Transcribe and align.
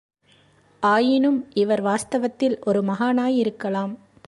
ஆயினும் 0.83 1.47
இவர் 1.53 1.81
வாஸ்தவத்தில் 1.81 2.59
ஒரு 2.59 2.81
மஹானாயிருக்கலாம்! 2.83 3.93